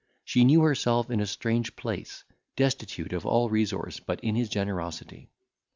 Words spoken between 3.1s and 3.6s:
of all